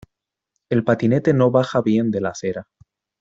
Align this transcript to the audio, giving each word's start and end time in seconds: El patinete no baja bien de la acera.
El 0.71 0.83
patinete 0.83 1.31
no 1.31 1.51
baja 1.51 1.79
bien 1.83 2.09
de 2.09 2.21
la 2.21 2.29
acera. 2.29 2.65